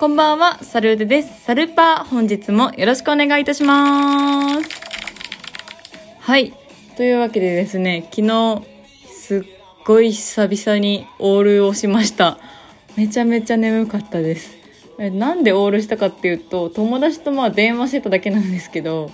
[0.00, 1.44] こんばんは、サルーデです。
[1.44, 4.70] サルパー、本日もよろしくお願いいたします。
[6.20, 6.54] はい。
[6.96, 8.62] というわけでですね、昨日、
[9.12, 9.42] すっ
[9.84, 12.38] ごい久々にオールをしました。
[12.96, 14.56] めちゃめちゃ眠かったです。
[14.96, 19.10] なんでオールしたかっていうと、友達とまあ電話してただけなんですけど、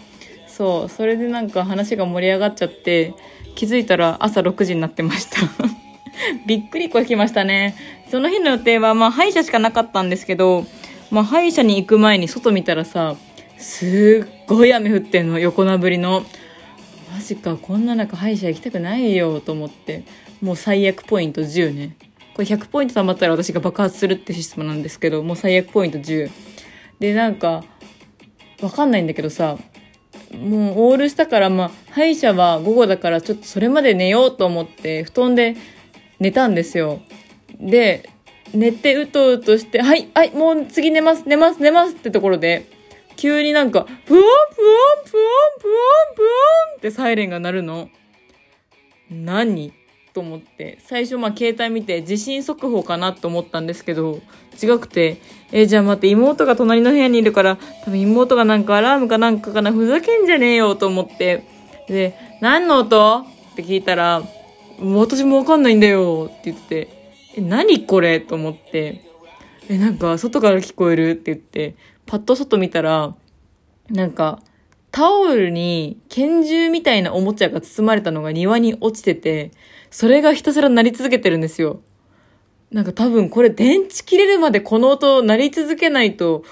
[0.46, 3.12] そう、それでなんか話が盛り上がっちゃって、
[3.56, 5.40] 気づいたら朝6時になってました。
[6.46, 7.74] びっくりこきましたね。
[8.10, 10.64] その日の予定は、まあ、歯医者しかなかったんですけど、
[11.10, 13.16] まあ、歯医者に行く前に外見たらさ、
[13.58, 16.24] すっごい雨降ってんの、横殴りの。
[17.12, 20.04] マジか、こんな中歯医者行きたくないよ、と思って。
[20.42, 21.96] もう最悪ポイント10ね。
[22.34, 26.30] これ100ポイント貯まったら私が爆発するってシステムなんですけど、もう最悪ポイント10。
[26.98, 27.64] で、なんか、
[28.60, 29.56] わかんないんだけどさ、
[30.32, 35.56] もうオールしたから、まあ、歯医者は午後だからちょっとそれまで寝ようと思って、布団で
[36.18, 37.00] 寝たんですよ。
[37.58, 38.10] で、
[38.54, 42.66] 寝てうとうとして、はい、はい、もう次寝ます、寝ます、寝ますってところで、
[43.16, 44.30] 急になんか、ブワンブワン
[45.10, 45.74] ブワンブワ
[46.12, 46.28] ンブワ
[46.74, 47.88] ンってサイレンが鳴るの。
[49.10, 49.72] 何？
[50.12, 54.20] と思って、最初まあ携帯見て地震速報かなと思ったんですけど、
[54.62, 55.18] 違くて、
[55.52, 61.44] えじゃあ待って、妹が隣の部屋にいるから、多分妹がなんかアラームかなんかかな、ふざけんじゃねえよと思って、
[61.88, 63.18] で、何の音？
[63.52, 64.22] って聞いたら、
[64.80, 66.88] 私もわかんないんだよって言って、
[67.36, 68.20] え、何これ？
[68.20, 69.04] と思って、
[69.68, 71.76] え、なんか外から聞こえるって言って、
[72.06, 73.14] パッと外見たら、
[73.90, 74.40] なんか、
[74.90, 79.50] タオルに拳銃みたいなおもちゃが包まれたのが庭に落ちてて、
[79.90, 81.80] それがひたすら鳴り続けてるんですよ。
[82.70, 86.44] なんか多分これ電池切れるまでこの音鳴り続けないと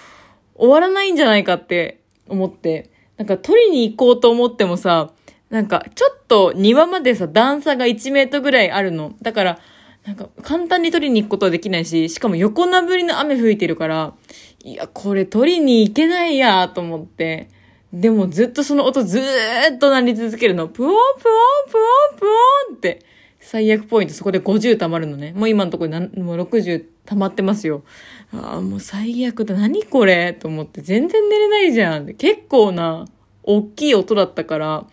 [0.54, 5.10] 終わらないんじゃないかって思って、なんか取りに行こうと思ってもさ、
[5.48, 9.14] なんかちょっと庭までさ段差が1メートルぐらいあるの。
[9.22, 9.58] だから、
[10.06, 14.14] なんか簡単に取りに行くことはできないし、しかも横殴りの雨吹いてるから、
[14.62, 17.48] いや、これ取りに行けないやと思って。
[17.92, 20.68] でもずっとその音ずーっと鳴り続けるの。
[20.68, 22.26] プオンプオンプオンプ
[22.70, 23.04] オンって。
[23.40, 25.32] 最悪ポイントそこで50溜まるのね。
[25.32, 27.84] もう今のところにもう60溜まってますよ。
[28.32, 29.54] ああ、もう最悪だ。
[29.54, 32.14] 何これと思って全然寝れないじゃん。
[32.14, 33.06] 結構な、
[33.42, 34.86] 大きい音だったから、あ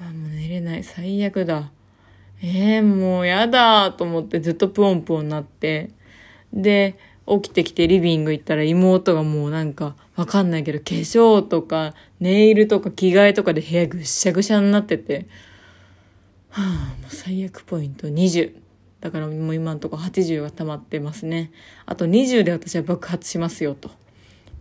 [0.00, 0.82] あもう寝れない。
[0.84, 1.70] 最悪だ。
[2.42, 5.90] ええー、もうやだと思ってずっとプオンプオンなって。
[6.52, 15.26] で、起きてきてリビング行ったら妹がもうなんかわかんないけど化粧とかネイルとか着替えとかで部屋ぐしゃぐしゃになってて、
[16.50, 18.54] はあ、もう最悪ポイント20。
[19.00, 21.52] だからもう今のとこ80が溜まってますね。
[21.86, 23.90] あと20で私は爆発しますよと。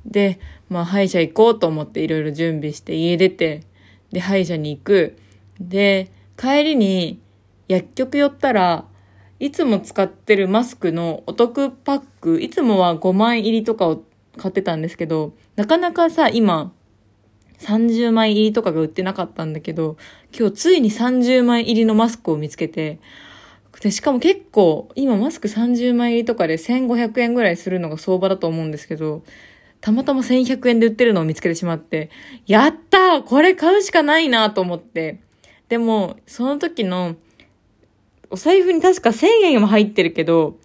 [0.05, 0.39] で、
[0.69, 3.63] まあ歯医者行こうと思っていろいろ準備して家出て、
[4.11, 5.17] で歯医者に行く。
[5.59, 7.19] で、帰りに
[7.67, 8.85] 薬局寄ったら、
[9.39, 14.03] いつも使ってるマスクのお得パック、いつもは5枚入りとかを
[14.37, 16.73] 買ってたんですけど、なかなかさ、今、
[17.59, 19.97] 30枚入りとかが売ってなかったんだけど、
[20.37, 22.99] 今日ついに30枚入りのマスクを見つけて、
[23.81, 29.23] で、しかも結構、今マスク30枚入りとかで1500円ぐらいするのが相場だと思うんですけど、
[29.81, 32.09] たまたま1100円で売ってるのを見つけてしまって、
[32.47, 35.19] やったーこれ買うしかないなと思って。
[35.69, 37.15] でも、その時の、
[38.29, 40.57] お財布に確か1000円も入ってるけど、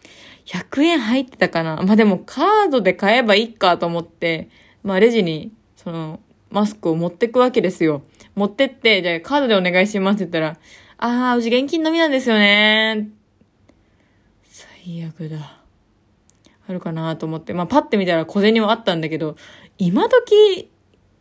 [0.47, 4.49] 100円入ってたかなまあでもカードで買えばいいかと思って、
[4.83, 8.03] まあレジに、その、マスクを持ってくわけですよ。
[8.35, 10.59] 持ってって、じゃあカードでお願いしますって言ったら、
[10.99, 13.09] あー、うち現金のみなんですよね
[14.45, 15.63] 最悪だ。
[16.69, 17.55] あるかなと思って。
[17.55, 19.37] まあパッて見たら小銭はあったんだけど、
[19.79, 20.71] 今時、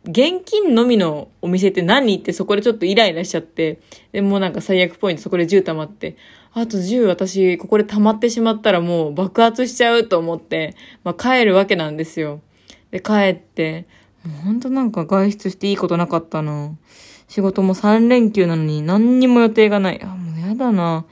[0.04, 3.80] 現金のみのお店って何ってそこでちょっとイライラしちゃって、
[4.10, 6.16] で、もうなんか最悪ポイントそこで10溜まって、
[6.52, 10.74] あと10私ここで溜まってしまったらもう爆発しちゃうと思って、
[11.04, 12.40] まあ帰るわけなんですよ。
[12.90, 13.86] で、帰って、
[14.24, 16.76] もうほんとなんか外出していいことなかったな。
[17.28, 20.02] 仕事も3連休なのに何にも予定がない。
[20.02, 21.04] あ、もうやだな。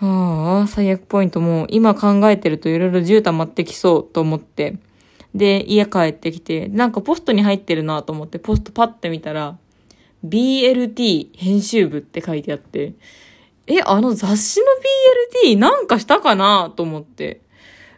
[0.00, 4.76] ああ、最悪ポイントもう今考えてるといろいろ10溜まってきそうと思って。
[5.34, 9.58] で、家帰ってきて、なんかポストに入ってるなと思って、ポストパッて見たら、
[10.26, 12.94] BLT 編集部って書いてあって、
[13.66, 14.66] え、あの雑誌の
[15.46, 17.40] BLT なんかしたかなと思って。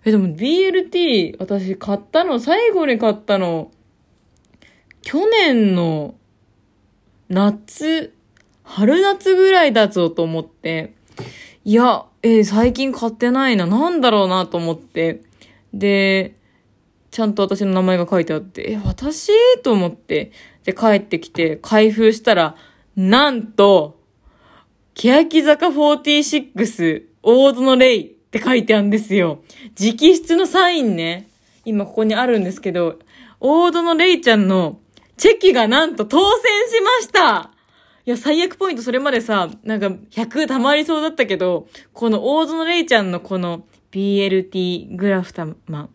[0.05, 3.71] え、でも BLT 私買ったの、最後に買ったの、
[5.03, 6.15] 去年の
[7.29, 8.13] 夏、
[8.65, 10.95] 春夏ぐらいだぞと思って、
[11.65, 15.23] いや、えー最近買ってないな、なんだろうなと思って、
[15.73, 16.35] で、
[17.11, 19.33] ちゃんと私の名前が書いてあって、え、私？
[19.63, 20.33] と思って、
[20.65, 22.57] で、帰ってきて、開封したら、
[22.97, 24.01] なんと、
[24.95, 29.43] 欅坂46、大園レイって書いてあるんですよ。
[29.79, 31.29] 直筆のサインね。
[31.65, 32.99] 今ここにあるんですけど、
[33.41, 34.81] 大園レイちゃんの
[35.17, 37.51] チェキがなんと当選しました
[38.07, 45.89] いや、最悪ポイントそれまでさ、なんか100溜まりそうだったけど、この大園レイちゃんのこの BLT グラフタマ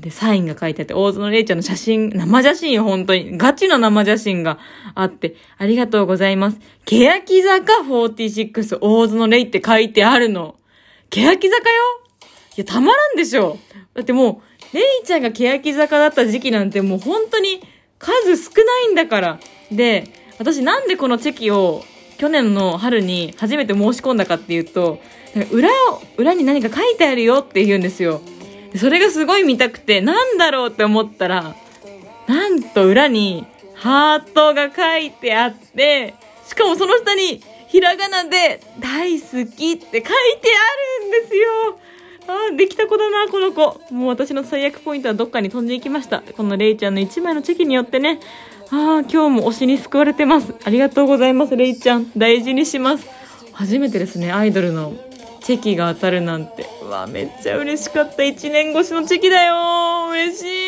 [0.00, 4.58] で、サインが書いてあって、大園レイちゃんの写真、生写真よ本当に、ガチの生写真が
[4.94, 6.58] あって、ありがとうございます。
[6.84, 10.56] 欅坂46大園レイって書いてあるの。
[11.10, 11.82] 欅坂よ？
[12.56, 13.58] いや、たまらんでしょ。
[13.94, 14.42] だっても
[14.72, 17.60] う、レイちゃんが欅坂だった時期なんてもう本当に
[17.98, 19.40] 数少ないんだから。
[19.72, 20.04] で、
[20.38, 21.84] 私なんでこのチェキを
[22.18, 25.00] 去年の春に初めて申し込んだかっていうと、
[25.52, 28.20] 裏を、裏に何か書いてあるよって言うんですよ。
[28.76, 31.54] それがすごい見たくて、なんだろうって思ったら、
[32.26, 36.14] なんと裏にハートが書いてあって、
[36.46, 40.02] しかもその下にひらがなで大好きって書いてあ
[41.02, 41.78] るんですよ。
[42.26, 43.80] ああ、できた子だな、この子。
[43.90, 46.20] もう私の最悪ポイントはどっかに飛んでいきました。
[46.20, 48.20] このレイちゃんの1枚のチェキによってね。
[48.70, 50.54] ああ、今日も推しに救われてます。
[50.62, 52.10] ありがとうございます、レイちゃん。
[52.16, 53.06] 大事にします。
[53.52, 54.92] 初めてですね、アイドルの
[55.42, 56.66] チェキが当たるなんて。
[56.88, 58.22] わ、めっちゃ嬉しかった。
[58.22, 60.67] 1年越しのチェキだよ嬉しい